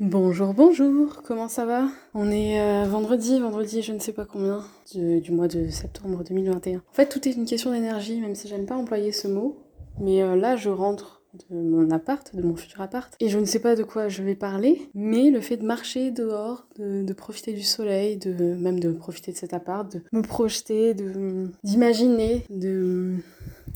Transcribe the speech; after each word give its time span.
Bonjour, 0.00 0.54
bonjour, 0.54 1.24
comment 1.24 1.48
ça 1.48 1.64
va? 1.64 1.88
On 2.14 2.30
est 2.30 2.60
euh, 2.60 2.84
vendredi, 2.84 3.40
vendredi 3.40 3.82
je 3.82 3.92
ne 3.92 3.98
sais 3.98 4.12
pas 4.12 4.24
combien 4.24 4.64
du, 4.94 5.32
mois 5.32 5.48
de 5.48 5.70
septembre 5.70 6.22
2021. 6.22 6.78
En 6.78 6.82
fait 6.92 7.08
tout 7.08 7.28
est 7.28 7.32
une 7.32 7.46
question 7.46 7.72
d'énergie, 7.72 8.20
même 8.20 8.36
si 8.36 8.46
j'aime 8.46 8.64
pas 8.64 8.76
employer 8.76 9.10
ce 9.10 9.26
mot. 9.26 9.58
Mais 9.98 10.22
euh, 10.22 10.36
là 10.36 10.54
je 10.54 10.68
rentre 10.68 11.22
de 11.50 11.56
mon 11.56 11.90
appart, 11.90 12.32
de 12.32 12.42
mon 12.42 12.54
futur 12.54 12.80
appart, 12.80 13.12
et 13.18 13.28
je 13.28 13.40
ne 13.40 13.44
sais 13.44 13.58
pas 13.58 13.74
de 13.74 13.82
quoi 13.82 14.06
je 14.06 14.22
vais 14.22 14.36
parler, 14.36 14.88
mais 14.94 15.30
le 15.30 15.40
fait 15.40 15.56
de 15.56 15.66
marcher 15.66 16.12
dehors, 16.12 16.68
de, 16.78 17.12
profiter 17.12 17.52
du 17.52 17.62
soleil, 17.62 18.18
de 18.18 18.54
même 18.54 18.78
de 18.78 18.92
profiter 18.92 19.32
de 19.32 19.36
cet 19.36 19.52
appart, 19.52 19.92
de 19.92 20.00
me 20.12 20.22
projeter, 20.22 20.94
de 20.94 21.50
d'imaginer, 21.64 22.44
de 22.50 23.16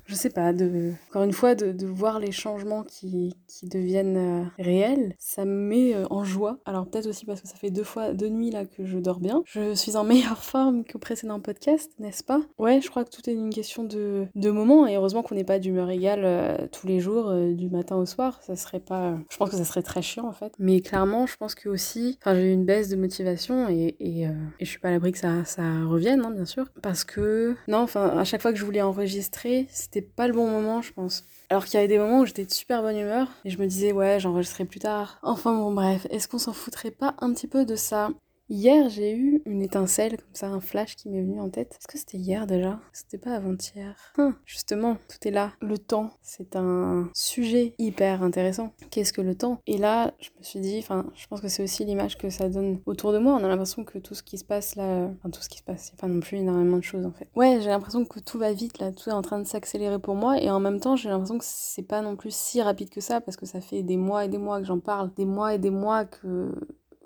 je 0.06 0.14
sais 0.14 0.30
pas, 0.30 0.52
encore 1.08 1.22
une 1.22 1.32
fois, 1.32 1.54
de, 1.54 1.86
voir 1.86 2.18
les 2.18 2.32
changements 2.32 2.82
qui, 2.82 3.34
deviennent 3.62 4.16
euh, 4.16 4.44
réels, 4.58 5.14
ça 5.18 5.44
me 5.44 5.52
met 5.52 5.94
euh, 5.94 6.06
en 6.10 6.24
joie. 6.24 6.58
Alors 6.64 6.86
peut-être 6.86 7.06
aussi 7.06 7.26
parce 7.26 7.40
que 7.40 7.48
ça 7.48 7.54
fait 7.54 7.70
deux 7.70 7.84
fois, 7.84 8.12
deux 8.12 8.28
nuits 8.28 8.50
là 8.50 8.64
que 8.64 8.84
je 8.84 8.98
dors 8.98 9.20
bien. 9.20 9.42
Je 9.46 9.74
suis 9.74 9.96
en 9.96 10.04
meilleure 10.12 10.42
forme 10.42 10.84
qu'au 10.84 10.98
précédent 10.98 11.38
podcast, 11.38 11.92
n'est-ce 11.98 12.24
pas? 12.24 12.40
Ouais, 12.58 12.80
je 12.80 12.88
crois 12.88 13.04
que 13.04 13.10
tout 13.10 13.28
est 13.28 13.34
une 13.34 13.50
question 13.50 13.84
de, 13.84 14.26
de 14.34 14.50
moment 14.50 14.86
et 14.86 14.96
heureusement 14.96 15.22
qu'on 15.22 15.34
n'est 15.34 15.44
pas 15.44 15.58
d'humeur 15.58 15.90
égale 15.90 16.22
euh, 16.24 16.66
tous 16.72 16.86
les 16.86 16.98
jours, 16.98 17.32
du 17.32 17.68
matin 17.68 17.96
au 17.96 18.06
soir. 18.06 18.40
Ça 18.42 18.56
serait 18.56 18.80
pas, 18.80 19.18
je 19.28 19.36
pense 19.36 19.50
que 19.50 19.56
ça 19.56 19.64
serait 19.64 19.82
très 19.82 20.02
chiant 20.02 20.26
en 20.26 20.32
fait. 20.32 20.54
Mais 20.58 20.80
clairement, 20.80 21.26
je 21.26 21.36
pense 21.36 21.54
que 21.54 21.68
aussi, 21.68 22.18
enfin 22.20 22.34
j'ai 22.34 22.50
eu 22.50 22.52
une 22.52 22.64
baisse 22.64 22.88
de 22.88 22.96
motivation 22.96 23.68
et, 23.68 23.96
et, 24.00 24.22
et 24.22 24.28
je 24.60 24.64
suis 24.64 24.78
pas 24.78 24.88
à 24.88 24.92
l'abri 24.92 25.12
que 25.12 25.18
ça, 25.18 25.44
ça 25.44 25.62
revienne, 25.84 26.22
hein, 26.24 26.30
bien 26.30 26.46
sûr, 26.46 26.66
parce 26.82 27.04
que 27.04 27.54
non, 27.68 27.78
enfin 27.78 28.08
à 28.08 28.24
chaque 28.24 28.40
fois 28.42 28.52
que 28.52 28.58
je 28.58 28.64
voulais 28.64 28.82
enregistrer, 28.82 29.66
c'était 29.70 29.91
pas 30.00 30.26
le 30.26 30.32
bon 30.32 30.48
moment, 30.48 30.80
je 30.80 30.92
pense. 30.92 31.24
Alors 31.50 31.66
qu'il 31.66 31.74
y 31.74 31.76
avait 31.78 31.88
des 31.88 31.98
moments 31.98 32.20
où 32.20 32.26
j'étais 32.26 32.46
de 32.46 32.52
super 32.52 32.80
bonne 32.80 32.96
humeur 32.96 33.28
et 33.44 33.50
je 33.50 33.58
me 33.58 33.66
disais 33.66 33.92
ouais 33.92 34.18
j'enregistrerai 34.20 34.64
plus 34.64 34.80
tard. 34.80 35.18
Enfin 35.22 35.52
bon 35.52 35.72
bref, 35.72 36.06
est-ce 36.08 36.28
qu'on 36.28 36.38
s'en 36.38 36.54
foutrait 36.54 36.90
pas 36.90 37.14
un 37.18 37.32
petit 37.34 37.46
peu 37.46 37.66
de 37.66 37.76
ça? 37.76 38.10
Hier, 38.48 38.88
j'ai 38.90 39.16
eu 39.16 39.42
une 39.46 39.62
étincelle, 39.62 40.18
comme 40.18 40.34
ça, 40.34 40.48
un 40.48 40.60
flash 40.60 40.96
qui 40.96 41.08
m'est 41.08 41.22
venu 41.22 41.40
en 41.40 41.48
tête. 41.48 41.76
Est-ce 41.78 41.88
que 41.88 41.96
c'était 41.96 42.18
hier 42.18 42.46
déjà? 42.46 42.80
C'était 42.92 43.16
pas 43.16 43.34
avant-hier. 43.34 43.96
Hum, 44.18 44.34
justement, 44.44 44.96
tout 45.08 45.26
est 45.26 45.30
là. 45.30 45.52
Le 45.60 45.78
temps, 45.78 46.10
c'est 46.20 46.54
un 46.54 47.08
sujet 47.14 47.74
hyper 47.78 48.22
intéressant. 48.22 48.74
Qu'est-ce 48.90 49.12
que 49.12 49.22
le 49.22 49.34
temps? 49.34 49.60
Et 49.66 49.78
là, 49.78 50.12
je 50.18 50.28
me 50.38 50.42
suis 50.42 50.60
dit, 50.60 50.78
enfin, 50.80 51.06
je 51.14 51.26
pense 51.28 51.40
que 51.40 51.48
c'est 51.48 51.62
aussi 51.62 51.84
l'image 51.84 52.18
que 52.18 52.28
ça 52.28 52.48
donne 52.50 52.80
autour 52.84 53.12
de 53.12 53.18
moi. 53.18 53.38
On 53.40 53.44
a 53.44 53.48
l'impression 53.48 53.84
que 53.84 53.98
tout 53.98 54.14
ce 54.14 54.22
qui 54.22 54.36
se 54.36 54.44
passe 54.44 54.76
là, 54.76 55.08
enfin, 55.18 55.30
tout 55.30 55.40
ce 55.40 55.48
qui 55.48 55.58
se 55.58 55.64
passe, 55.64 55.88
c'est 55.90 55.98
pas 55.98 56.08
non 56.08 56.20
plus 56.20 56.38
énormément 56.38 56.76
de 56.76 56.84
choses 56.84 57.06
en 57.06 57.12
fait. 57.12 57.28
Ouais, 57.34 57.58
j'ai 57.62 57.70
l'impression 57.70 58.04
que 58.04 58.20
tout 58.20 58.38
va 58.38 58.52
vite 58.52 58.78
là, 58.80 58.92
tout 58.92 59.08
est 59.08 59.14
en 59.14 59.22
train 59.22 59.38
de 59.38 59.46
s'accélérer 59.46 59.98
pour 59.98 60.14
moi 60.14 60.38
et 60.42 60.50
en 60.50 60.60
même 60.60 60.80
temps, 60.80 60.96
j'ai 60.96 61.08
l'impression 61.08 61.38
que 61.38 61.44
c'est 61.46 61.82
pas 61.82 62.02
non 62.02 62.16
plus 62.16 62.34
si 62.34 62.60
rapide 62.60 62.90
que 62.90 63.00
ça 63.00 63.20
parce 63.20 63.36
que 63.36 63.46
ça 63.46 63.60
fait 63.60 63.82
des 63.82 63.96
mois 63.96 64.24
et 64.24 64.28
des 64.28 64.38
mois 64.38 64.60
que 64.60 64.66
j'en 64.66 64.80
parle, 64.80 65.10
des 65.14 65.24
mois 65.24 65.54
et 65.54 65.58
des 65.58 65.70
mois 65.70 66.04
que 66.04 66.52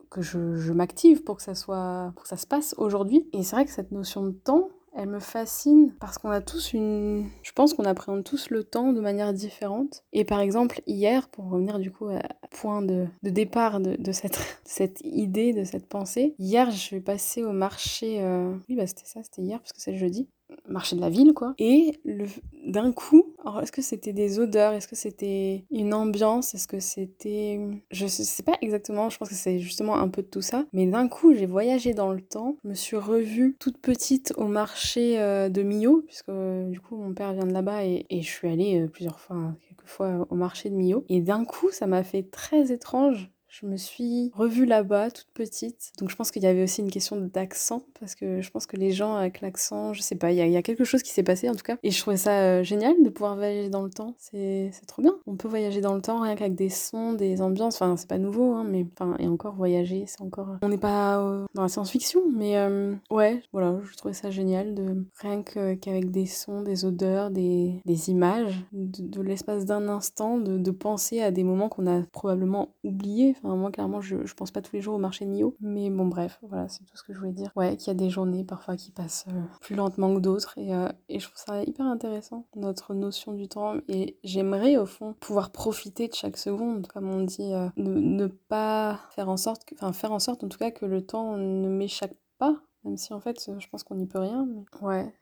que 0.09 0.23
je, 0.23 0.57
je 0.57 0.73
m'active 0.73 1.23
pour 1.23 1.37
que 1.37 1.43
ça 1.43 1.55
soit 1.55 2.12
pour 2.15 2.23
que 2.25 2.29
ça 2.29 2.37
se 2.37 2.47
passe 2.47 2.75
aujourd'hui. 2.79 3.29
Et 3.33 3.43
c'est 3.43 3.57
vrai 3.57 3.65
que 3.65 3.71
cette 3.71 3.93
notion 3.93 4.25
de 4.25 4.33
temps 4.33 4.69
elle 4.97 5.11
me 5.11 5.21
fascine 5.21 5.93
parce 6.01 6.17
qu'on 6.17 6.31
a 6.31 6.41
tous 6.41 6.73
une 6.73 7.29
je 7.43 7.53
pense 7.53 7.75
qu'on 7.75 7.85
appréhende 7.85 8.25
tous 8.25 8.49
le 8.51 8.65
temps 8.65 8.93
de 8.93 9.01
manière 9.01 9.33
différente. 9.34 10.05
Et 10.12 10.25
par 10.25 10.41
exemple 10.41 10.81
hier 10.87 11.29
pour 11.29 11.51
revenir 11.51 11.79
du 11.79 11.91
coup 11.91 12.09
à 12.09 12.23
point 12.51 12.83
de, 12.83 13.07
de 13.23 13.31
départ 13.31 13.81
de, 13.81 13.97
de 13.97 14.12
cette, 14.12 14.39
cette 14.65 15.01
idée 15.03 15.53
de 15.53 15.65
cette 15.65 15.87
pensée 15.87 16.34
hier 16.39 16.71
je 16.71 16.79
suis 16.79 17.01
passée 17.01 17.45
au 17.45 17.53
marché 17.53 18.23
euh... 18.23 18.55
oui 18.69 18.77
bah 18.77 18.87
c'était 18.87 19.05
ça 19.05 19.23
c'était 19.23 19.43
hier 19.43 19.59
parce 19.61 19.73
que 19.73 19.81
c'est 19.81 19.93
le 19.93 19.99
jeudi 19.99 20.29
marché 20.69 20.97
de 20.97 21.00
la 21.00 21.11
ville 21.11 21.33
quoi. 21.33 21.55
Et 21.59 21.98
le 22.05 22.27
d'un 22.67 22.92
coup 22.92 23.34
alors 23.45 23.61
est-ce 23.61 23.72
que 23.72 23.83
c'était 23.83 24.12
des 24.12 24.39
odeurs? 24.39 24.72
Est-ce 24.72 24.89
que 24.89 24.97
c'était 24.97 25.64
une 25.70 25.95
ambiance? 25.95 26.55
Est-ce 26.55 26.67
que 26.67 26.81
c'était 26.81 27.61
je 27.91 28.06
sais 28.06 28.42
pas 28.42 28.56
exactement 28.61 29.09
je 29.09 29.19
pense 29.19 29.28
que 29.28 29.34
c'est 29.34 29.59
justement 29.59 29.97
un 29.97 30.09
peu 30.09 30.22
de 30.22 30.28
tout 30.28 30.42
ça. 30.42 30.64
Mais 30.72 30.87
d'un 30.87 31.09
coup 31.09 31.34
j'ai 31.34 31.47
voyagé 31.47 31.94
dans 31.94 32.12
le 32.12 32.20
temps 32.20 32.56
je 32.64 32.69
me 32.70 32.75
suis 32.75 32.97
revue 32.97 33.56
toute 33.59 33.78
petite 33.78 34.33
au 34.37 34.47
marché 34.47 35.20
euh, 35.20 35.48
de 35.48 35.62
Millau 35.62 36.03
puisque 36.06 36.28
euh, 36.28 36.69
du 36.69 36.81
coup 36.81 36.97
mon 36.97 37.14
père 37.14 37.33
vient 37.33 37.47
de 37.47 37.53
là-bas 37.53 37.84
et, 37.84 38.06
et, 38.10 38.22
je 38.22 38.28
suis 38.28 38.48
allée 38.48 38.81
euh, 38.81 38.88
plusieurs 38.88 39.21
fois 39.21 39.37
hein, 39.37 39.56
quelques 39.69 39.88
fois 39.88 40.27
au 40.31 40.34
marché 40.34 40.71
de 40.71 40.75
Millau. 40.75 41.04
Et 41.09 41.21
d'un 41.21 41.44
coup 41.44 41.71
ça 41.71 41.87
m'a 41.87 42.03
fait 42.03 42.25
très 42.25 42.72
étrange 42.72 43.31
je 43.61 43.67
me 43.67 43.77
suis 43.77 44.31
revue 44.34 44.67
là-bas, 44.67 45.11
toute 45.11 45.28
petite. 45.33 45.93
Donc 45.99 46.11
je 46.11 46.17
pense 46.17 46.31
qu'il 46.31 46.43
y 46.43 46.47
avait 46.47 46.62
aussi 46.62 46.83
une 46.83 46.91
question 46.91 47.17
d'accent, 47.17 47.83
parce 47.99 48.15
que 48.15 48.43
je 48.43 48.50
pense 48.50 48.67
que 48.67 48.77
les 48.77 48.91
gens 48.91 49.17
avec 49.17 49.41
l'accent, 49.41 49.94
je 49.94 50.03
sais 50.03 50.15
pas, 50.17 50.31
il 50.33 50.37
y, 50.37 50.56
a 50.56 50.62
quelque 50.62 50.84
chose 50.84 51.03
qui 51.03 51.11
s'est 51.11 51.22
passé 51.22 51.49
en 51.49 51.55
tout 51.55 51.62
cas. 51.62 51.78
Et 51.83 51.91
je 51.91 51.99
trouvais 51.99 52.19
ça 52.19 52.33
euh, 52.33 52.62
génial 52.62 52.95
de 53.03 53.09
pouvoir 53.09 53.37
voyager 53.37 53.71
dans 53.71 53.83
le 53.83 53.91
temps. 53.91 54.15
C'est 54.19 54.71
trop 54.87 55.00
bien. 55.00 55.15
On 55.27 55.37
peut 55.37 55.49
voyager 55.49 55.81
dans 55.81 55.95
le 55.95 56.03
temps 56.03 56.21
rien 56.21 56.34
qu'avec 56.34 56.55
des 56.55 56.69
sons, 56.69 57.15
des 57.15 57.41
ambiances. 57.41 57.77
Enfin, 57.77 57.97
c'est 57.97 58.09
pas 58.09 58.19
nouveau, 58.19 58.53
hein, 58.53 58.65
mais 58.69 58.87
enfin, 58.93 59.16
et 59.19 59.27
encore 59.27 59.55
voyager, 59.55 60.05
c'est 60.06 60.21
encore. 60.21 60.56
On 60.62 60.69
n'est 60.69 60.77
pas 60.77 61.21
euh, 61.21 61.47
dans 61.55 61.62
la 61.62 61.69
science-fiction, 61.69 62.22
mais 62.34 62.59
euh, 62.59 62.95
ouais, 63.11 63.43
voilà, 63.53 63.78
je 63.91 63.97
trouvais 63.97 64.15
ça 64.15 64.31
génial 64.31 64.75
de 64.75 65.06
rien 65.21 65.43
qu'avec 65.43 66.11
des 66.11 66.27
sons, 66.27 66.62
des 66.62 66.84
odeurs, 66.84 67.31
des, 67.31 67.81
des 67.87 68.11
images, 68.11 68.65
de, 68.72 69.03
de 69.03 69.22
l'espace 69.22 69.65
d'un 69.65 69.89
instant, 69.89 70.37
de, 70.37 70.59
de 70.59 70.71
penser 70.71 71.22
à 71.22 71.31
des 71.31 71.45
moments 71.45 71.71
qu'on 71.71 71.87
a 71.87 72.03
probablement 72.12 72.75
oubliés. 72.84 73.34
Enfin, 73.39 73.46
moi, 73.55 73.71
clairement, 73.71 74.01
je, 74.01 74.17
pense 74.34 74.51
pas 74.51 74.62
tous 74.62 74.75
les 74.75 74.83
jours 74.83 74.95
au 74.95 74.99
marché 74.99 75.25
de. 75.25 75.33
Mais 75.61 75.91
bon, 75.91 76.07
bref, 76.07 76.39
voilà, 76.43 76.69
c'est 76.69 76.84
tout 76.84 76.97
ce 76.97 77.03
que 77.03 77.12
je 77.12 77.19
voulais 77.19 77.33
dire. 77.33 77.53
Ouais, 77.57 77.77
qu'il 77.77 77.89
y 77.89 77.91
a 77.91 77.95
des 77.95 78.11
journées 78.11 78.45
parfois 78.45 78.77
qui 78.77 78.91
passent 78.91 79.27
euh, 79.29 79.43
plus 79.61 79.77
lentement 79.77 80.15
que 80.15 80.21
d'autres. 80.21 80.57
Et, 80.57 80.75
euh, 80.75 80.89
et 81.09 81.21
je 81.21 81.27
trouve 81.27 81.39
ça 81.39 81.62
hyper 81.62 81.87
intéressant, 81.87 82.47
notre 82.57 82.95
notion 82.95 83.33
du 83.33 83.49
temps. 83.49 83.77
Et 83.89 84.19
j'aimerais, 84.25 84.77
au 84.77 84.87
fond, 84.87 85.15
pouvoir 85.21 85.51
profiter 85.51 86.09
de 86.09 86.15
chaque 86.15 86.37
seconde, 86.37 86.87
comme 86.89 87.09
on 87.11 87.23
dit, 87.23 87.53
euh, 87.53 87.69
ne, 87.77 87.93
ne 88.01 88.27
pas 88.27 88.99
faire 89.11 89.29
en 89.29 89.37
sorte, 89.37 89.65
que, 89.65 89.75
enfin, 89.75 89.93
faire 89.93 90.13
en 90.13 90.19
sorte 90.19 90.43
en 90.43 90.49
tout 90.49 90.59
cas 90.59 90.71
que 90.71 90.87
le 90.87 91.05
temps 91.05 91.37
ne 91.37 91.69
m'échappe 91.69 92.17
pas. 92.39 92.57
Même 92.84 92.97
si 92.97 93.13
en 93.13 93.21
fait, 93.21 93.51
je 93.59 93.69
pense 93.69 93.83
qu'on 93.83 93.97
n'y 93.97 94.07
peut 94.07 94.21
rien. 94.21 94.47
Mais... 94.47 94.65
Ouais, 94.81 95.15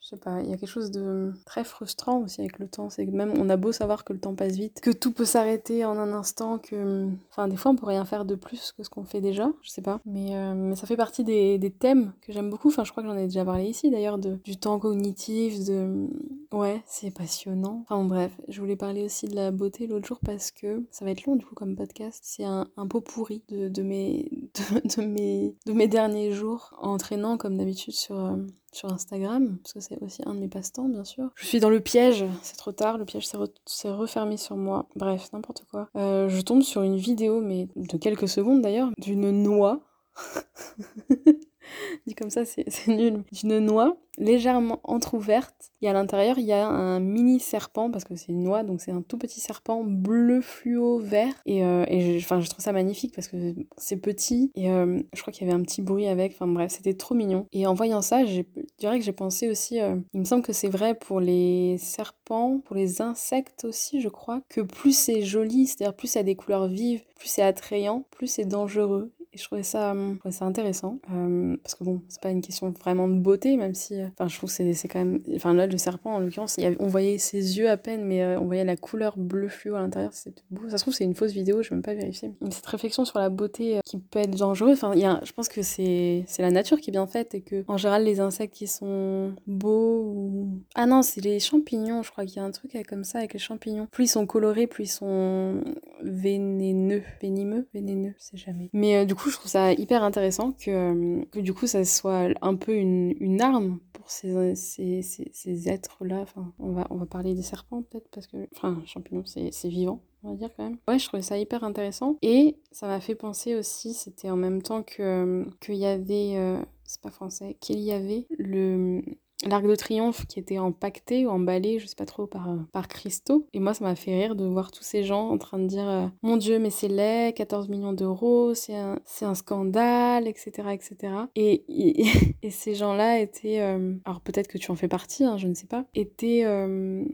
je 0.00 0.08
sais 0.08 0.16
pas, 0.16 0.40
il 0.42 0.48
y 0.48 0.52
a 0.52 0.56
quelque 0.56 0.68
chose 0.68 0.90
de 0.90 1.32
très 1.44 1.64
frustrant 1.64 2.18
aussi 2.22 2.40
avec 2.40 2.58
le 2.58 2.68
temps. 2.68 2.88
C'est 2.88 3.04
que 3.04 3.10
même 3.10 3.32
on 3.36 3.48
a 3.50 3.56
beau 3.56 3.72
savoir 3.72 4.04
que 4.04 4.12
le 4.12 4.20
temps 4.20 4.34
passe 4.34 4.54
vite, 4.54 4.80
que 4.80 4.90
tout 4.90 5.12
peut 5.12 5.24
s'arrêter 5.24 5.84
en 5.84 5.98
un 5.98 6.12
instant, 6.12 6.58
que. 6.58 7.08
Enfin, 7.30 7.48
des 7.48 7.56
fois 7.56 7.72
on 7.72 7.76
peut 7.76 7.86
rien 7.86 8.04
faire 8.04 8.24
de 8.24 8.34
plus 8.34 8.72
que 8.72 8.82
ce 8.82 8.90
qu'on 8.90 9.04
fait 9.04 9.20
déjà, 9.20 9.50
je 9.62 9.70
sais 9.70 9.82
pas. 9.82 10.00
Mais, 10.06 10.36
euh, 10.36 10.54
mais 10.54 10.76
ça 10.76 10.86
fait 10.86 10.96
partie 10.96 11.24
des, 11.24 11.58
des 11.58 11.70
thèmes 11.70 12.12
que 12.22 12.32
j'aime 12.32 12.48
beaucoup. 12.48 12.68
Enfin, 12.68 12.84
je 12.84 12.90
crois 12.92 13.02
que 13.02 13.08
j'en 13.08 13.16
ai 13.16 13.24
déjà 13.24 13.44
parlé 13.44 13.64
ici 13.64 13.90
d'ailleurs, 13.90 14.18
du 14.18 14.56
temps 14.56 14.78
cognitif, 14.78 15.64
de. 15.64 16.08
Ouais, 16.52 16.82
c'est 16.86 17.10
passionnant. 17.10 17.84
Enfin, 17.88 18.04
bref, 18.04 18.32
je 18.48 18.60
voulais 18.60 18.76
parler 18.76 19.04
aussi 19.04 19.26
de 19.26 19.34
la 19.34 19.50
beauté 19.50 19.86
l'autre 19.86 20.06
jour 20.06 20.20
parce 20.24 20.50
que 20.50 20.84
ça 20.90 21.04
va 21.04 21.10
être 21.10 21.26
long 21.26 21.36
du 21.36 21.44
coup 21.44 21.54
comme 21.54 21.76
podcast. 21.76 22.20
C'est 22.22 22.44
un, 22.44 22.68
un 22.76 22.86
pot 22.86 23.00
pourri 23.00 23.42
de, 23.48 23.68
de, 23.68 23.82
mes, 23.82 24.30
de, 24.96 25.02
mes, 25.02 25.54
de 25.66 25.72
mes 25.72 25.88
derniers 25.88 26.32
jours, 26.32 26.74
entraînant 26.80 27.36
comme 27.36 27.56
d'habitude 27.56 27.94
sur. 27.94 28.18
Euh, 28.18 28.36
sur 28.72 28.92
Instagram, 28.92 29.58
parce 29.62 29.72
que 29.72 29.80
c'est 29.80 30.02
aussi 30.02 30.22
un 30.26 30.34
de 30.34 30.40
mes 30.40 30.48
passe-temps, 30.48 30.88
bien 30.88 31.04
sûr. 31.04 31.30
Je 31.34 31.46
suis 31.46 31.60
dans 31.60 31.70
le 31.70 31.80
piège, 31.80 32.24
c'est 32.42 32.56
trop 32.56 32.72
tard, 32.72 32.98
le 32.98 33.04
piège 33.04 33.26
s'est 33.26 33.36
re 33.36 33.96
refermé 33.96 34.36
sur 34.36 34.56
moi. 34.56 34.86
Bref, 34.96 35.32
n'importe 35.32 35.64
quoi. 35.70 35.88
Euh, 35.96 36.28
je 36.28 36.40
tombe 36.40 36.62
sur 36.62 36.82
une 36.82 36.96
vidéo, 36.96 37.40
mais 37.40 37.68
de 37.76 37.96
quelques 37.96 38.28
secondes 38.28 38.62
d'ailleurs, 38.62 38.90
d'une 38.98 39.30
noix. 39.30 39.80
Dit 42.06 42.14
comme 42.14 42.30
ça, 42.30 42.44
c'est 42.44 42.88
nul. 42.88 43.22
D'une 43.32 43.58
noix 43.58 43.96
légèrement 44.18 44.80
entrouverte. 44.84 45.70
Et 45.80 45.88
à 45.88 45.92
l'intérieur, 45.92 46.38
il 46.38 46.44
y 46.44 46.52
a 46.52 46.66
un 46.66 47.00
mini 47.00 47.40
serpent, 47.40 47.90
parce 47.90 48.04
que 48.04 48.16
c'est 48.16 48.32
une 48.32 48.42
noix, 48.42 48.64
donc 48.64 48.80
c'est 48.80 48.90
un 48.90 49.02
tout 49.02 49.16
petit 49.16 49.40
serpent 49.40 49.84
bleu 49.84 50.40
fluo 50.40 50.98
vert. 50.98 51.32
Et, 51.46 51.64
euh, 51.64 51.84
et 51.88 52.18
je, 52.18 52.26
je 52.26 52.50
trouve 52.50 52.62
ça 52.62 52.72
magnifique 52.72 53.14
parce 53.14 53.28
que 53.28 53.54
c'est 53.76 53.96
petit. 53.96 54.50
Et 54.56 54.70
euh, 54.70 55.00
je 55.14 55.20
crois 55.20 55.32
qu'il 55.32 55.46
y 55.46 55.50
avait 55.50 55.58
un 55.58 55.62
petit 55.62 55.82
bruit 55.82 56.06
avec. 56.06 56.32
Enfin 56.32 56.48
bref, 56.48 56.72
c'était 56.72 56.94
trop 56.94 57.14
mignon. 57.14 57.46
Et 57.52 57.66
en 57.66 57.74
voyant 57.74 58.02
ça, 58.02 58.24
je 58.24 58.42
dirais 58.78 58.98
que 58.98 59.04
j'ai 59.04 59.12
pensé 59.12 59.48
aussi. 59.48 59.80
Euh, 59.80 59.96
il 60.12 60.20
me 60.20 60.24
semble 60.24 60.42
que 60.42 60.52
c'est 60.52 60.68
vrai 60.68 60.94
pour 60.94 61.20
les 61.20 61.78
serpents, 61.78 62.60
pour 62.64 62.74
les 62.74 63.00
insectes 63.00 63.64
aussi, 63.64 64.00
je 64.00 64.08
crois, 64.08 64.42
que 64.48 64.60
plus 64.60 64.96
c'est 64.96 65.22
joli, 65.22 65.66
c'est-à-dire 65.66 65.94
plus 65.94 66.08
ça 66.08 66.20
a 66.20 66.22
des 66.24 66.36
couleurs 66.36 66.66
vives, 66.66 67.02
plus 67.16 67.28
c'est 67.28 67.42
attrayant, 67.42 68.04
plus 68.10 68.26
c'est 68.26 68.44
dangereux. 68.44 69.12
Et 69.32 69.38
je 69.38 69.44
trouvais 69.44 69.62
ça, 69.62 69.94
je 69.94 70.18
trouvais 70.18 70.32
ça 70.32 70.46
intéressant. 70.46 70.98
Euh, 71.12 71.56
parce 71.62 71.74
que 71.74 71.84
bon, 71.84 72.00
c'est 72.08 72.20
pas 72.20 72.30
une 72.30 72.40
question 72.40 72.70
vraiment 72.70 73.08
de 73.08 73.18
beauté, 73.18 73.56
même 73.56 73.74
si. 73.74 74.00
Enfin, 74.02 74.28
je 74.28 74.36
trouve 74.36 74.54
que 74.54 74.72
c'est 74.72 74.88
quand 74.88 74.98
même. 74.98 75.20
Enfin, 75.34 75.52
là, 75.52 75.66
le 75.66 75.76
serpent, 75.76 76.14
en 76.14 76.20
l'occurrence, 76.20 76.56
on 76.78 76.86
voyait 76.86 77.18
ses 77.18 77.58
yeux 77.58 77.68
à 77.68 77.76
peine, 77.76 78.04
mais 78.04 78.22
euh, 78.22 78.40
on 78.40 78.46
voyait 78.46 78.64
la 78.64 78.76
couleur 78.76 79.18
bleu 79.18 79.48
fluo 79.48 79.74
à 79.74 79.80
l'intérieur. 79.80 80.12
C'était 80.14 80.42
beau. 80.50 80.68
Ça 80.68 80.78
se 80.78 80.84
trouve, 80.84 80.94
c'est 80.94 81.04
une 81.04 81.14
fausse 81.14 81.32
vidéo, 81.32 81.62
je 81.62 81.70
vais 81.70 81.76
même 81.76 81.82
pas 81.82 81.94
vérifier. 81.94 82.32
Mais 82.40 82.50
cette 82.50 82.66
réflexion 82.66 83.04
sur 83.04 83.18
la 83.18 83.28
beauté 83.28 83.78
euh, 83.78 83.80
qui 83.84 83.98
peut 83.98 84.20
être 84.20 84.36
dangereuse, 84.36 84.82
enfin, 84.82 84.94
y 84.94 85.04
a, 85.04 85.20
je 85.24 85.32
pense 85.32 85.48
que 85.48 85.62
c'est 85.62 86.24
la 86.38 86.50
nature 86.50 86.80
qui 86.80 86.90
est 86.90 86.92
bien 86.92 87.06
faite 87.06 87.34
et 87.34 87.42
que, 87.42 87.64
en 87.68 87.76
général, 87.76 88.04
les 88.04 88.20
insectes 88.20 88.54
qui 88.54 88.66
sont 88.66 89.34
beaux 89.46 90.02
ou. 90.04 90.62
Ah 90.74 90.86
non, 90.86 91.02
c'est 91.02 91.20
les 91.20 91.38
champignons, 91.38 92.02
je 92.02 92.10
crois 92.10 92.24
qu'il 92.24 92.36
y 92.36 92.40
a 92.40 92.44
un 92.44 92.50
truc 92.50 92.76
comme 92.88 93.04
ça 93.04 93.18
avec 93.18 93.34
les 93.34 93.38
champignons. 93.38 93.86
Plus 93.90 94.04
ils 94.04 94.08
sont 94.08 94.26
colorés, 94.26 94.66
plus 94.66 94.84
ils 94.84 94.88
sont 94.88 95.60
vénéneux. 96.08 97.02
Vénimeux? 97.20 97.68
Vénéneux, 97.72 98.14
c'est 98.18 98.36
jamais. 98.36 98.70
Mais 98.72 99.06
du 99.06 99.14
coup, 99.14 99.30
je 99.30 99.36
trouve 99.36 99.50
ça 99.50 99.72
hyper 99.72 100.02
intéressant 100.02 100.52
que, 100.52 101.24
que 101.26 101.40
du 101.40 101.54
coup, 101.54 101.66
ça 101.66 101.84
soit 101.84 102.28
un 102.42 102.54
peu 102.56 102.74
une, 102.74 103.14
une 103.20 103.40
arme 103.40 103.78
pour 103.92 104.10
ces, 104.10 104.54
ces, 104.54 105.02
ces, 105.02 105.30
ces 105.32 105.68
êtres-là. 105.68 106.20
Enfin, 106.20 106.52
on 106.58 106.72
va, 106.72 106.86
on 106.90 106.96
va 106.96 107.06
parler 107.06 107.34
des 107.34 107.42
serpents 107.42 107.82
peut-être, 107.82 108.08
parce 108.10 108.26
que, 108.26 108.36
enfin, 108.56 108.82
champignons, 108.86 109.24
c'est 109.24 109.68
vivant. 109.68 110.00
on 110.22 110.30
va 110.30 110.36
dire 110.36 110.50
quand 110.56 110.64
même. 110.64 110.78
Ouais, 110.86 110.98
je 110.98 111.06
trouvais 111.06 111.22
ça 111.22 111.38
hyper 111.38 111.64
intéressant. 111.64 112.16
Et 112.22 112.56
ça 112.72 112.86
m'a 112.86 113.00
fait 113.00 113.14
penser 113.14 113.54
aussi, 113.54 113.94
c'était 113.94 114.30
en 114.30 114.36
même 114.36 114.62
temps 114.62 114.82
que 114.82 115.46
qu'il 115.60 115.76
y 115.76 115.86
avait, 115.86 116.36
euh, 116.36 116.58
c'est 116.84 117.00
pas 117.00 117.10
français, 117.10 117.56
qu'il 117.60 117.80
y 117.80 117.92
avait 117.92 118.26
le 118.38 119.02
l'arc 119.46 119.66
de 119.66 119.74
triomphe 119.74 120.26
qui 120.26 120.38
était 120.38 120.58
empaqueté 120.58 121.26
ou 121.26 121.30
emballé, 121.30 121.78
je 121.78 121.86
sais 121.86 121.94
pas 121.96 122.06
trop, 122.06 122.26
par, 122.26 122.48
par 122.72 122.88
cristaux. 122.88 123.46
Et 123.52 123.60
moi, 123.60 123.74
ça 123.74 123.84
m'a 123.84 123.94
fait 123.94 124.14
rire 124.18 124.36
de 124.36 124.44
voir 124.44 124.72
tous 124.72 124.82
ces 124.82 125.04
gens 125.04 125.28
en 125.28 125.38
train 125.38 125.58
de 125.58 125.66
dire 125.66 125.88
euh, 125.88 126.06
Mon 126.22 126.36
Dieu, 126.36 126.58
mais 126.58 126.70
c'est 126.70 126.88
laid, 126.88 127.32
14 127.34 127.68
millions 127.68 127.92
d'euros, 127.92 128.54
c'est 128.54 128.76
un, 128.76 128.98
un, 129.22 129.34
scandale, 129.34 130.26
etc. 130.26 130.50
etc. 130.72 131.12
Et, 131.36 131.64
et, 132.42 132.50
ces 132.50 132.74
gens-là 132.74 133.20
étaient, 133.20 133.60
euh, 133.60 133.94
alors 134.04 134.20
peut-être 134.20 134.48
que 134.48 134.58
tu 134.58 134.70
en 134.70 134.76
fais 134.76 134.88
partie, 134.88 135.24
hein, 135.24 135.36
je 135.36 135.46
ne 135.46 135.54
sais 135.54 135.66
pas, 135.66 135.84
étaient. 135.94 136.42
Euh, 136.44 137.04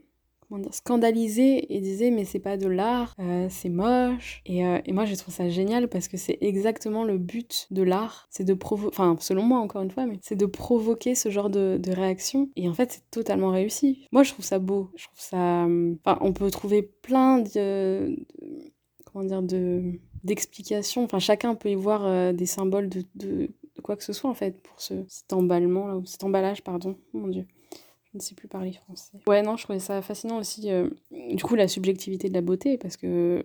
scandalisé 0.71 1.75
et 1.75 1.81
disait 1.81 2.11
mais 2.11 2.25
c'est 2.25 2.39
pas 2.39 2.57
de 2.57 2.67
l'art, 2.69 3.15
euh, 3.19 3.47
c'est 3.51 3.69
moche. 3.69 4.43
Et, 4.47 4.65
euh, 4.65 4.79
moi 4.89 5.05
je 5.05 5.15
trouve 5.15 5.35
ça 5.35 5.49
génial 5.49 5.89
parce 5.89 6.09
que 6.09 6.17
c'est 6.17 6.39
exactement 6.41 7.05
le 7.05 7.19
but 7.19 7.67
de 7.71 7.83
l'art, 7.83 8.27
c'est 8.31 8.45
de 8.45 8.55
provoquer, 8.55 8.95
enfin 8.95 9.17
selon 9.21 9.43
moi 9.43 9.59
encore 9.59 9.83
une 9.83 9.91
fois, 9.91 10.07
mais 10.07 10.19
c'est 10.23 10.37
de 10.37 10.47
provoquer 10.47 11.15
ce 11.15 11.31
genre 11.31 11.51
de, 11.51 11.81
réaction. 11.95 12.51
Et 12.57 12.69
en 12.69 12.75
fait 12.75 12.93
c'est 12.93 13.11
totalement 13.11 13.51
réussi. 13.51 14.07
Moi 14.13 14.23
je 14.23 14.33
trouve 14.33 14.45
ça 14.45 14.59
beau, 14.59 14.91
je 14.97 15.05
trouve 15.05 15.21
ça... 15.21 15.67
Enfin 16.05 16.19
on 16.21 16.33
peut 16.33 16.51
trouver 16.51 16.83
plein 16.83 17.41
de... 17.41 18.17
comment 19.05 19.25
dire 19.25 19.43
de 19.43 19.99
d'explications. 20.25 21.05
Enfin, 21.05 21.19
chacun 21.19 21.55
peut 21.55 21.71
y 21.71 21.75
voir 21.75 22.05
euh, 22.05 22.33
des 22.33 22.47
symboles 22.47 22.89
de, 22.89 23.51
quoi 23.83 23.97
que 23.97 24.03
ce 24.03 24.13
soit, 24.13 24.31
en 24.31 24.35
fait, 24.35 24.61
pour 24.63 24.81
ce, 24.81 24.95
cet 25.07 25.33
emballement, 25.33 25.95
ou 25.95 26.07
cet 26.07 26.25
emballage, 26.25 26.65
pardon. 26.65 26.97
Mon 27.13 27.29
Dieu 27.29 27.47
ne 28.15 28.23
sais 28.23 28.35
plus 28.35 28.49
parler 28.49 28.73
français. 28.73 29.19
Ouais, 29.27 29.43
non, 29.43 29.57
je 29.57 29.65
trouvais 29.65 29.79
ça 29.79 30.01
fascinant 30.03 30.39
aussi, 30.39 30.71
euh, 30.71 30.89
du 31.11 31.43
coup, 31.43 31.55
la 31.55 31.69
subjectivité 31.69 32.29
de 32.29 32.35
la 32.35 32.41
beauté, 32.41 32.79
parce 32.79 32.97
que 32.97 33.45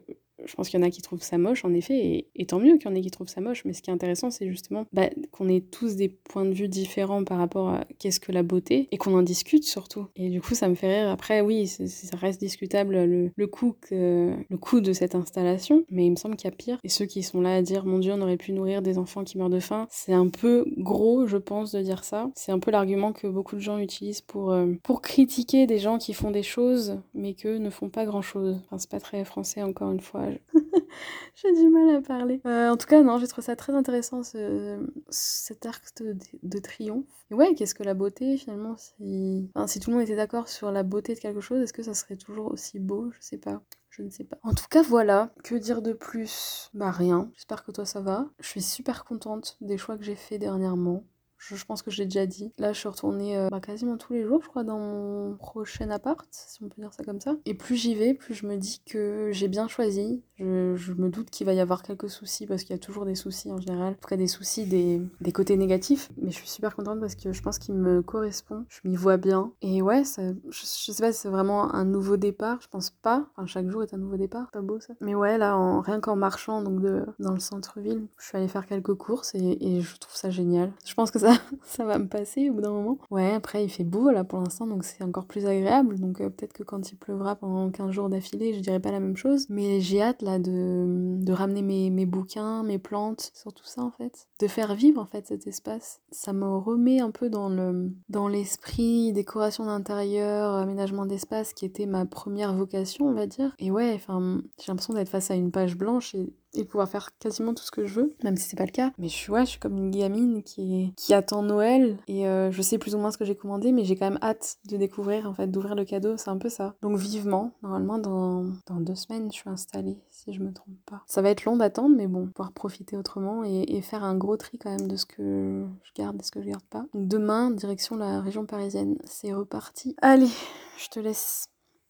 je 0.49 0.55
pense 0.55 0.69
qu'il 0.69 0.79
y 0.79 0.83
en 0.83 0.85
a 0.85 0.89
qui 0.89 1.01
trouvent 1.01 1.21
ça 1.21 1.37
moche, 1.37 1.63
en 1.63 1.73
effet, 1.73 2.27
et, 2.35 2.45
tant 2.45 2.59
mieux 2.59 2.77
qu'il 2.77 2.89
y 2.89 2.91
en 2.91 2.95
ait 2.95 3.01
qui 3.01 3.11
trouvent 3.11 3.27
ça 3.27 3.41
moche, 3.41 3.63
mais 3.65 3.73
ce 3.73 3.81
qui 3.81 3.89
est 3.89 3.93
intéressant, 3.93 4.31
c'est 4.31 4.47
justement 4.47 4.85
bah, 4.91 5.09
qu'on 5.31 5.47
ait 5.47 5.61
tous 5.61 5.95
des 5.95 6.09
points 6.09 6.45
de 6.45 6.53
vue 6.53 6.67
différents 6.67 7.23
par 7.23 7.37
rapport 7.37 7.69
à 7.69 7.85
qu'est-ce 7.99 8.19
que 8.19 8.31
la 8.31 8.43
beauté, 8.43 8.87
et 8.91 8.97
qu'on 8.97 9.15
en 9.15 9.21
discute 9.21 9.63
surtout. 9.63 10.07
Et 10.15 10.29
du 10.29 10.41
coup, 10.41 10.55
ça 10.55 10.67
me 10.67 10.75
fait 10.75 11.01
rire. 11.01 11.09
Après, 11.11 11.41
oui, 11.41 11.67
ça 11.67 12.17
reste 12.17 12.39
discutable 12.39 12.95
le, 13.05 13.31
le, 13.35 13.47
coût 13.47 13.75
que, 13.79 14.33
le 14.49 14.57
coût 14.57 14.81
de 14.81 14.93
cette 14.93 15.15
installation, 15.15 15.83
mais 15.89 16.05
il 16.05 16.11
me 16.11 16.15
semble 16.15 16.35
qu'il 16.35 16.49
y 16.49 16.53
a 16.53 16.55
pire. 16.55 16.79
Et 16.83 16.89
ceux 16.89 17.05
qui 17.05 17.23
sont 17.23 17.41
là 17.41 17.55
à 17.55 17.61
dire, 17.61 17.85
mon 17.85 17.99
Dieu, 17.99 18.13
on 18.13 18.21
aurait 18.21 18.37
pu 18.37 18.51
nourrir 18.51 18.81
des 18.81 18.97
enfants 18.97 19.23
qui 19.23 19.37
meurent 19.37 19.49
de 19.49 19.59
faim, 19.59 19.87
c'est 19.89 20.13
un 20.13 20.27
peu 20.27 20.65
gros, 20.77 21.27
je 21.27 21.37
pense, 21.37 21.71
de 21.71 21.81
dire 21.81 22.03
ça. 22.03 22.29
C'est 22.35 22.51
un 22.51 22.59
peu 22.59 22.71
l'argument 22.71 23.13
que 23.13 23.27
beaucoup 23.27 23.55
de 23.55 23.61
gens 23.61 23.77
utilisent 23.77 24.21
pour, 24.21 24.51
euh, 24.51 24.73
pour 24.83 25.01
critiquer 25.01 25.67
des 25.67 25.79
gens 25.79 25.97
qui 25.97 26.13
font 26.13 26.31
des 26.31 26.43
choses, 26.43 26.97
mais 27.13 27.33
que 27.33 27.57
ne 27.57 27.69
font 27.69 27.89
pas 27.89 28.05
grand-chose. 28.05 28.59
Enfin, 28.65 28.77
c'est 28.77 28.89
pas 28.89 28.99
très 28.99 29.23
français, 29.25 29.61
encore 29.61 29.91
une 29.91 29.99
fois. 29.99 30.25
J'ai 31.35 31.53
du 31.53 31.69
mal 31.69 31.95
à 31.95 32.01
parler. 32.01 32.41
Euh, 32.45 32.69
en 32.69 32.77
tout 32.77 32.87
cas, 32.87 33.01
non, 33.01 33.17
j'ai 33.17 33.27
trouvé 33.27 33.45
ça 33.45 33.55
très 33.55 33.73
intéressant, 33.73 34.23
ce, 34.23 34.85
cet 35.09 35.65
arc 35.65 35.83
de, 36.01 36.15
de 36.43 36.59
triomphe. 36.59 37.05
Et 37.31 37.33
ouais, 37.33 37.55
qu'est-ce 37.55 37.75
que 37.75 37.83
la 37.83 37.93
beauté, 37.93 38.37
finalement 38.37 38.75
si... 38.77 39.49
Enfin, 39.55 39.67
si 39.67 39.79
tout 39.79 39.91
le 39.91 39.97
monde 39.97 40.05
était 40.05 40.15
d'accord 40.15 40.47
sur 40.47 40.71
la 40.71 40.83
beauté 40.83 41.13
de 41.15 41.19
quelque 41.19 41.41
chose, 41.41 41.61
est-ce 41.61 41.73
que 41.73 41.83
ça 41.83 41.93
serait 41.93 42.17
toujours 42.17 42.51
aussi 42.51 42.79
beau? 42.79 43.11
Je 43.11 43.17
sais 43.21 43.37
pas. 43.37 43.61
Je 43.89 44.03
ne 44.03 44.09
sais 44.09 44.23
pas. 44.23 44.37
En 44.43 44.53
tout 44.53 44.67
cas, 44.69 44.81
voilà. 44.81 45.31
Que 45.43 45.55
dire 45.55 45.81
de 45.81 45.93
plus? 45.93 46.69
Bah 46.73 46.91
rien. 46.91 47.31
J'espère 47.33 47.63
que 47.63 47.71
toi 47.71 47.85
ça 47.85 48.01
va. 48.01 48.29
Je 48.39 48.47
suis 48.47 48.61
super 48.61 49.03
contente 49.03 49.57
des 49.61 49.77
choix 49.77 49.97
que 49.97 50.03
j'ai 50.03 50.15
fait 50.15 50.37
dernièrement. 50.37 51.03
Je, 51.39 51.65
pense 51.65 51.81
que 51.81 51.89
je 51.89 51.99
l'ai 51.99 52.05
déjà 52.05 52.25
dit. 52.25 52.51
Là, 52.57 52.73
je 52.73 52.79
suis 52.79 52.89
retournée 52.89 53.37
euh, 53.37 53.47
bah, 53.49 53.61
quasiment 53.61 53.97
tous 53.97 54.13
les 54.13 54.25
jours, 54.25 54.41
je 54.43 54.49
crois, 54.49 54.63
dans 54.63 54.77
mon 54.77 55.35
prochain 55.35 55.89
appart, 55.89 56.27
si 56.31 56.61
on 56.63 56.67
peut 56.67 56.81
dire 56.81 56.93
ça 56.93 57.03
comme 57.03 57.21
ça. 57.21 57.35
Et 57.45 57.53
plus 57.53 57.75
j'y 57.75 57.95
vais, 57.95 58.13
plus 58.13 58.33
je 58.33 58.45
me 58.45 58.57
dis 58.57 58.81
que 58.85 59.29
j'ai 59.31 59.47
bien 59.47 59.67
choisi. 59.67 60.21
Je, 60.37 60.93
me 60.93 61.09
doute 61.09 61.29
qu'il 61.29 61.45
va 61.45 61.53
y 61.53 61.59
avoir 61.59 61.81
quelques 61.83 62.09
soucis, 62.09 62.45
parce 62.45 62.63
qu'il 62.63 62.71
y 62.71 62.79
a 62.79 62.79
toujours 62.79 63.05
des 63.05 63.15
soucis 63.15 63.51
en 63.51 63.59
général. 63.59 63.93
En 63.93 63.95
tout 63.95 64.07
cas, 64.07 64.17
des 64.17 64.27
soucis, 64.27 64.65
des, 64.65 65.01
des 65.21 65.31
côtés 65.31 65.57
négatifs. 65.57 66.09
Mais 66.21 66.31
je 66.31 66.35
suis 66.35 66.47
super 66.47 66.75
contente 66.75 66.99
parce 66.99 67.15
que 67.15 67.33
je 67.33 67.41
pense 67.41 67.57
qu'il 67.57 67.75
me 67.75 68.01
correspond. 68.01 68.65
Je 68.69 68.79
m'y 68.83 68.95
vois 68.95 69.17
bien. 69.17 69.51
Et 69.61 69.81
ouais, 69.81 70.03
je, 70.03 70.65
sais 70.65 71.01
pas 71.01 71.11
si 71.11 71.19
c'est 71.19 71.29
vraiment 71.29 71.73
un 71.73 71.85
nouveau 71.85 72.17
départ. 72.17 72.59
Je 72.61 72.67
pense 72.67 72.89
pas. 72.89 73.27
Enfin, 73.35 73.47
chaque 73.47 73.69
jour 73.69 73.83
est 73.83 73.93
un 73.93 73.97
nouveau 73.97 74.17
départ. 74.17 74.49
Pas 74.51 74.61
beau 74.61 74.79
ça. 74.79 74.93
Mais 75.01 75.15
ouais, 75.15 75.37
là, 75.37 75.57
en, 75.57 75.81
rien 75.81 75.99
qu'en 75.99 76.15
marchant 76.15 76.61
donc 76.61 76.81
de, 76.81 77.05
dans 77.19 77.33
le 77.33 77.39
centre-ville, 77.39 78.07
je 78.17 78.25
suis 78.27 78.37
allée 78.37 78.47
faire 78.47 78.65
quelques 78.65 78.95
courses 78.95 79.35
et, 79.35 79.57
et 79.59 79.81
je 79.81 79.97
trouve 79.97 80.15
ça 80.15 80.29
génial. 80.29 80.71
Je 80.85 80.93
pense 80.93 81.11
que 81.11 81.19
ça 81.19 81.28
ça, 81.63 81.85
va 81.85 81.97
me 81.97 82.07
passer 82.07 82.49
au 82.49 82.53
bout 82.53 82.61
d'un 82.61 82.71
moment. 82.71 82.97
Ouais, 83.11 83.33
après 83.33 83.63
il 83.63 83.69
fait 83.69 83.83
beau 83.83 84.11
là 84.11 84.23
pour 84.23 84.39
l'instant, 84.39 84.67
donc 84.67 84.83
c'est 84.83 85.03
encore 85.03 85.25
plus 85.25 85.45
agréable. 85.45 85.99
Donc 85.99 86.21
euh, 86.21 86.29
peut-être 86.29 86.53
que 86.53 86.63
quand 86.63 86.91
il 86.91 86.95
pleuvra 86.95 87.35
pendant 87.35 87.69
15 87.69 87.91
jours 87.91 88.09
d'affilée, 88.09 88.53
je 88.53 88.59
dirais 88.59 88.79
pas 88.79 88.91
la 88.91 88.99
même 88.99 89.17
chose. 89.17 89.47
Mais 89.49 89.81
j'ai 89.81 90.01
hâte 90.01 90.21
là 90.21 90.39
de, 90.39 90.85
de 91.17 91.33
ramener 91.33 91.61
mes, 91.61 91.89
mes 91.89 92.05
bouquins, 92.05 92.63
mes 92.63 92.79
plantes, 92.79 93.31
surtout 93.33 93.65
ça 93.65 93.81
en 93.81 93.91
fait. 93.91 94.27
De 94.39 94.47
faire 94.47 94.75
vivre 94.75 95.01
en 95.01 95.05
fait 95.05 95.27
cet 95.27 95.47
espace. 95.47 96.01
Ça 96.11 96.33
me 96.33 96.47
remet 96.47 96.99
un 96.99 97.11
peu 97.11 97.29
dans 97.29 97.49
le 97.49 97.91
dans 98.09 98.27
l'esprit 98.27 99.13
décoration 99.13 99.65
d'intérieur, 99.65 100.53
aménagement 100.53 101.05
d'espace 101.05 101.53
qui 101.53 101.65
était 101.65 101.85
ma 101.85 102.05
première 102.05 102.53
vocation, 102.53 103.07
on 103.07 103.13
va 103.13 103.27
dire. 103.27 103.53
Et 103.59 103.71
ouais, 103.71 103.93
enfin, 103.95 104.41
j'ai 104.59 104.71
l'impression 104.71 104.93
d'être 104.93 105.09
face 105.09 105.31
à 105.31 105.35
une 105.35 105.51
page 105.51 105.77
blanche 105.77 106.15
et 106.15 106.33
et 106.53 106.65
pouvoir 106.65 106.89
faire 106.89 107.17
quasiment 107.19 107.53
tout 107.53 107.63
ce 107.63 107.71
que 107.71 107.85
je 107.85 107.93
veux, 107.93 108.15
même 108.23 108.35
si 108.35 108.49
c'est 108.49 108.57
pas 108.57 108.65
le 108.65 108.71
cas. 108.71 108.91
Mais 108.97 109.07
je 109.07 109.13
suis, 109.13 109.33
je 109.39 109.45
suis 109.45 109.59
comme 109.59 109.77
une 109.77 109.91
gamine 109.91 110.41
qui, 110.43 110.93
qui 110.95 111.13
attend 111.19 111.43
Noël 111.43 111.97
et 112.07 112.27
euh, 112.27 112.51
je 112.51 112.61
sais 112.61 112.77
plus 112.77 112.95
ou 112.95 112.97
moins 112.97 113.11
ce 113.11 113.17
que 113.17 113.25
j'ai 113.25 113.35
commandé, 113.35 113.71
mais 113.71 113.83
j'ai 113.83 113.95
quand 113.95 114.09
même 114.09 114.19
hâte 114.21 114.57
de 114.65 114.77
découvrir, 114.77 115.29
en 115.29 115.33
fait, 115.33 115.47
d'ouvrir 115.47 115.75
le 115.75 115.85
cadeau, 115.85 116.17
c'est 116.17 116.29
un 116.29 116.37
peu 116.37 116.49
ça. 116.49 116.75
Donc 116.81 116.97
vivement, 116.97 117.51
normalement 117.61 117.99
dans, 117.99 118.45
dans 118.67 118.79
deux 118.79 118.95
semaines, 118.95 119.31
je 119.31 119.37
suis 119.37 119.49
installée, 119.49 119.97
si 120.09 120.33
je 120.33 120.41
me 120.41 120.51
trompe 120.51 120.77
pas. 120.85 121.03
Ça 121.05 121.21
va 121.21 121.29
être 121.29 121.45
long 121.45 121.57
d'attendre, 121.57 121.95
mais 121.95 122.07
bon, 122.07 122.27
pouvoir 122.27 122.51
profiter 122.51 122.97
autrement 122.97 123.43
et, 123.43 123.65
et, 123.67 123.81
faire 123.81 124.03
un 124.03 124.15
gros 124.15 124.37
tri 124.37 124.57
quand 124.57 124.75
même 124.75 124.87
de 124.87 124.95
ce 124.95 125.05
que 125.05 125.65
je 125.83 125.91
garde 125.95 126.19
et 126.19 126.23
ce 126.23 126.31
que 126.31 126.41
je 126.41 126.47
garde 126.47 126.63
pas. 126.69 126.85
Donc 126.93 127.07
demain, 127.07 127.51
direction 127.51 127.95
la 127.95 128.21
région 128.21 128.45
parisienne, 128.45 128.97
c'est 129.03 129.33
reparti. 129.33 129.95
Allez, 130.01 130.29
je 130.77 130.89
te 130.89 130.99
laisse. 130.99 131.47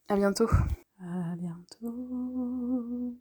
À 0.07 0.15
bientôt. 0.15 0.49
À 1.01 1.35
bientôt. 1.35 3.15